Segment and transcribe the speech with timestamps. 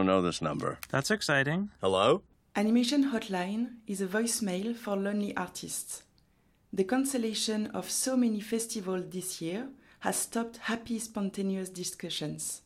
[0.00, 0.78] don't know this number.
[0.88, 1.68] That's exciting.
[1.82, 2.22] Hello?
[2.56, 6.04] Animation Hotline is a voicemail for lonely artists.
[6.72, 9.68] The cancellation of so many festivals this year
[9.98, 12.62] has stopped happy, spontaneous discussions.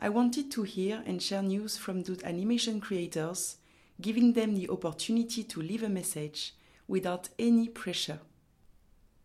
[0.00, 3.58] I wanted to hear and share news from those animation creators,
[4.00, 6.52] giving them the opportunity to leave a message
[6.88, 8.18] without any pressure.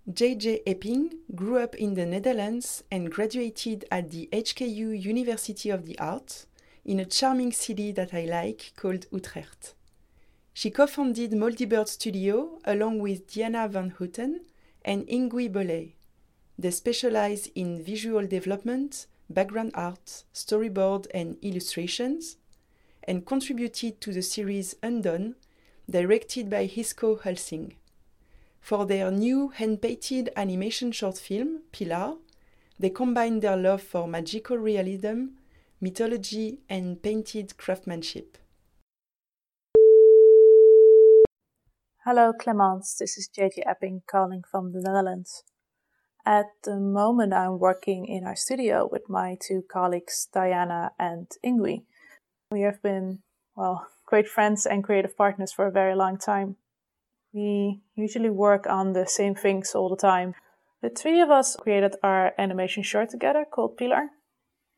[0.08, 5.98] JJ Epping grew up in the Netherlands and graduated at the HKU University of the
[5.98, 6.46] Arts
[6.88, 9.76] in a charming city that I like called Utrecht.
[10.54, 14.46] She co founded Moldybird Studio along with Diana Van Houten
[14.86, 15.92] and Ingui Bollé.
[16.58, 22.38] They specialize in visual development, background art, storyboard, and illustrations,
[23.04, 25.36] and contributed to the series Undone,
[25.90, 27.74] directed by Hisko Hulsing.
[28.62, 32.16] For their new hand painted animation short film, Pilar,
[32.80, 35.37] they combine their love for magical realism,
[35.80, 38.38] mythology, and painted craftsmanship.
[42.06, 42.96] Hello, Clemence.
[43.00, 45.44] This is JJ Epping calling from the Netherlands.
[46.26, 51.84] At the moment, I'm working in our studio with my two colleagues, Diana and Ingui.
[52.52, 53.20] We have been,
[53.56, 56.56] well, great friends and creative partners for a very long time.
[57.34, 60.34] We usually work on the same things all the time.
[60.82, 64.10] The three of us created our animation short together called Pilar.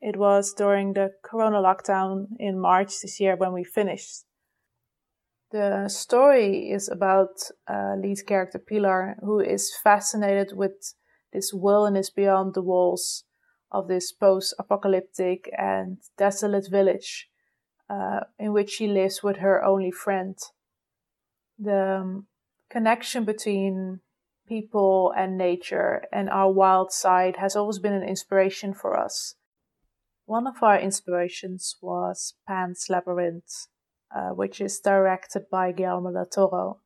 [0.00, 4.24] It was during the corona lockdown in March this year when we finished.
[5.50, 10.94] The story is about uh, lead character Pilar, who is fascinated with
[11.32, 13.24] this wilderness beyond the walls
[13.70, 17.28] of this post apocalyptic and desolate village
[17.88, 20.38] uh, in which she lives with her only friend.
[21.58, 22.26] The um,
[22.70, 24.00] connection between
[24.46, 29.34] people and nature and our wild side has always been an inspiration for us.
[30.30, 33.66] One of our inspirations was Pan's Labyrinth,
[34.14, 36.78] uh, which is directed by Guillermo del Toro.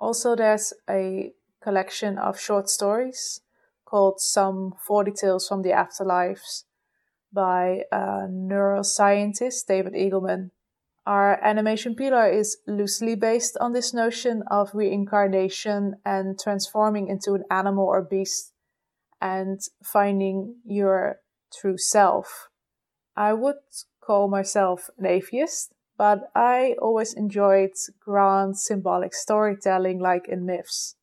[0.00, 1.32] Also, there's a
[1.62, 3.42] collection of short stories
[3.84, 6.64] called Sum 40 Tales from the Afterlives
[7.30, 10.52] by neuroscientist David Eagleman,
[11.04, 17.44] our animation Pilar is loosely based on this notion of reincarnation and transforming into an
[17.50, 18.54] animal or beast
[19.20, 21.20] and finding your
[21.52, 22.48] true self.
[23.16, 23.56] I would
[24.00, 30.96] call myself an atheist, but I always enjoyed grand symbolic storytelling like in myths.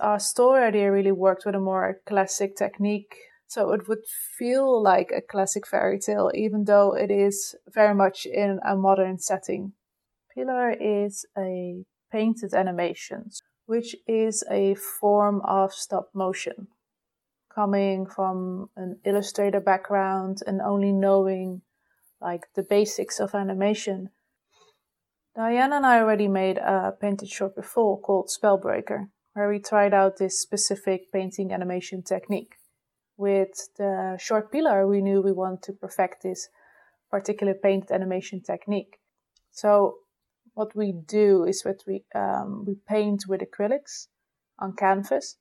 [0.00, 3.16] Our story idea really worked with a more classic technique
[3.52, 4.06] so it would
[4.38, 9.18] feel like a classic fairy tale, even though it is very much in a modern
[9.18, 9.74] setting.
[10.34, 13.28] Pilar is a painted animation,
[13.66, 16.68] which is a form of stop motion.
[17.54, 21.62] Coming from an illustrator background and only knowing
[22.20, 24.10] like the basics of animation,
[25.34, 30.16] Diana and I already made a painted short before called Spellbreaker, where we tried out
[30.16, 32.54] this specific painting animation technique
[33.16, 36.48] with the short Pilar, we knew we wanted to perfect this
[37.10, 38.98] particular painted animation technique.
[39.50, 39.98] So
[40.54, 44.08] what we do is that we um, we paint with acrylics
[44.58, 45.36] on canvas,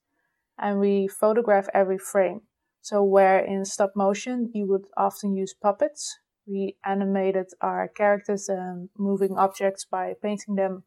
[0.58, 2.42] and we photograph every frame.
[2.82, 6.18] So where in stop motion you would often use puppets,
[6.48, 10.84] we animated our characters and moving objects by painting them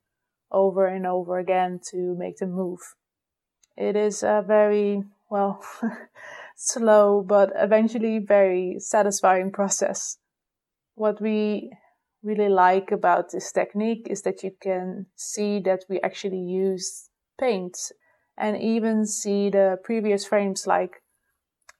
[0.51, 2.81] over and over again to make them move.
[3.77, 5.65] It is a very well
[6.57, 10.19] slow but eventually very satisfying process.
[10.95, 11.73] What we
[12.23, 17.77] really like about this technique is that you can see that we actually use paint
[18.37, 21.03] and even see the previous frames like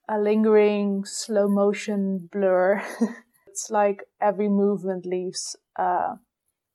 [0.07, 2.81] a lingering slow motion blur.
[3.47, 6.15] it's like every movement leaves uh,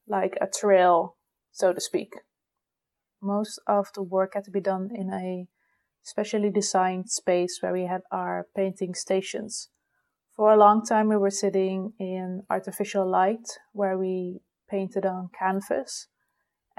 [0.07, 1.17] like a trail,
[1.53, 2.13] so to speak.
[3.23, 5.47] Most of the work had to be done in a
[6.03, 9.69] specially designed space where we had our painting stations.
[10.35, 16.07] For a long time, we were sitting in artificial light where we painted on canvas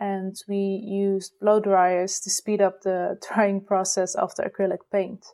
[0.02, 5.26] and we used blow dryers to speed up the drying process of the acrylic paint.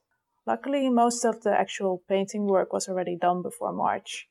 [0.45, 4.27] Luckily, most of the actual painting work was already done before March.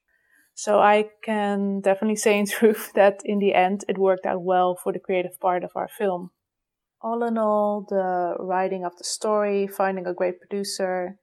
[0.55, 4.77] So I can definitely say in truth that in the end it worked out well
[4.77, 6.31] for the creative part of our film
[7.07, 11.19] all in all, the writing of the story, finding a great producer,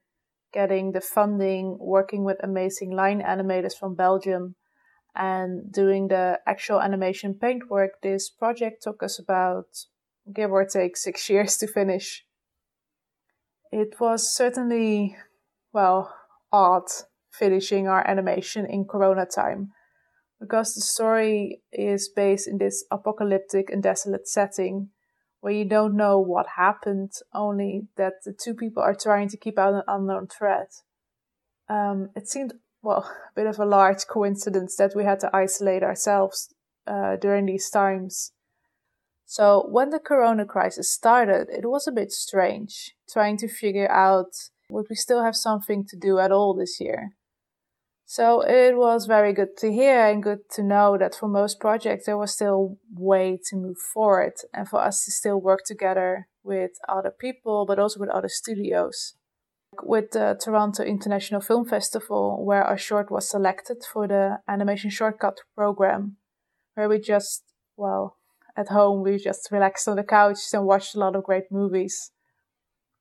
[0.52, 4.54] getting the funding, working with amazing line animators from Belgium,
[5.14, 9.66] and doing the actual animation paintwork, this project took us about,
[10.32, 12.24] give or take, six years to finish.
[13.70, 15.16] It was certainly,
[15.72, 16.14] well,
[16.52, 16.88] odd
[17.32, 19.72] finishing our animation in Corona time,
[20.40, 24.90] because the story is based in this apocalyptic and desolate setting
[25.44, 29.58] where you don't know what happened, only that the two people are trying to keep
[29.58, 30.72] out an unknown threat.
[31.68, 35.82] Um, it seemed, well, a bit of a large coincidence that we had to isolate
[35.82, 36.54] ourselves
[36.86, 38.32] uh, during these times.
[39.24, 44.50] So, when the corona crisis started, it was a bit strange trying to figure out
[44.70, 47.12] would we still have something to do at all this year.
[48.06, 52.06] So it was very good to hear and good to know that for most projects
[52.06, 56.72] there was still way to move forward and for us to still work together with
[56.88, 59.14] other people but also with other studios.
[59.82, 65.38] With the Toronto International Film Festival, where our short was selected for the animation shortcut
[65.54, 66.16] program,
[66.74, 67.42] where we just,
[67.76, 68.16] well,
[68.56, 72.12] at home we just relaxed on the couch and watched a lot of great movies.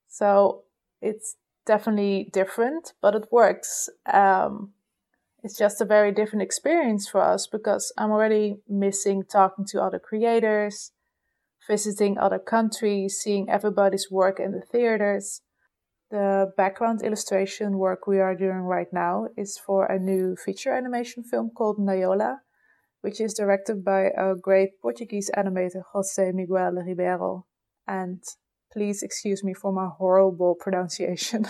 [0.08, 0.64] So
[1.02, 1.36] it's
[1.66, 3.90] definitely different, but it works.
[4.12, 4.74] Um,
[5.44, 10.00] it's just a very different experience for us because I'm already missing talking to other
[10.00, 10.92] creators,
[11.68, 15.42] visiting other countries, seeing everybody's work in the theaters.
[16.12, 21.24] The background illustration work we are doing right now is for a new feature animation
[21.24, 22.38] film called Nayola,
[23.02, 27.46] which is directed by a great Portuguese animator, Jose Miguel Ribeiro.
[27.88, 28.24] And
[28.72, 31.46] please excuse me for my horrible pronunciation.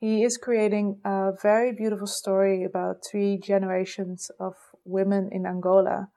[0.00, 6.08] He is creating a very beautiful story about three generations of women in Angola.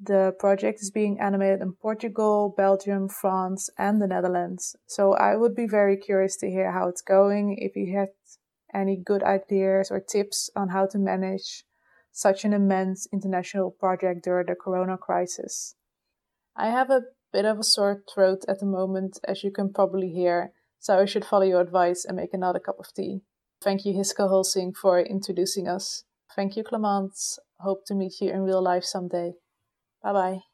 [0.00, 4.76] The project is being animated in Portugal, Belgium, France, and the Netherlands.
[4.86, 8.10] So I would be very curious to hear how it's going, if you had
[8.72, 11.64] any good ideas or tips on how to manage
[12.12, 15.74] such an immense international project during the corona crisis.
[16.56, 17.02] I have a
[17.32, 21.06] bit of a sore throat at the moment, as you can probably hear, so I
[21.06, 23.22] should follow your advice and make another cup of tea.
[23.62, 26.04] Thank you, Hisko Hulsing, for introducing us.
[26.36, 27.38] Thank you, Clemence.
[27.60, 29.32] Hope to meet you in real life someday.
[30.02, 30.47] Bye bye.